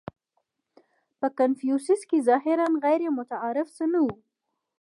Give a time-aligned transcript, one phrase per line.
[1.19, 4.11] •په کنفوسیوس کې ظاهراً غیرمتعارف څه نهو.